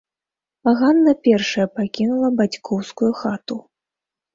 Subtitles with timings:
[0.79, 3.65] Ганна першая пакінула бацькоўскую хату.